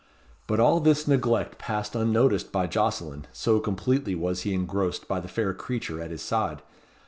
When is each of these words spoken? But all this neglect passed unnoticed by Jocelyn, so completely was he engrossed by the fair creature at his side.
But 0.47 0.59
all 0.59 0.79
this 0.79 1.07
neglect 1.07 1.59
passed 1.59 1.93
unnoticed 1.93 2.51
by 2.51 2.65
Jocelyn, 2.65 3.27
so 3.31 3.59
completely 3.59 4.15
was 4.15 4.41
he 4.41 4.51
engrossed 4.51 5.07
by 5.07 5.19
the 5.19 5.27
fair 5.27 5.53
creature 5.53 6.01
at 6.01 6.09
his 6.09 6.23
side. 6.23 6.63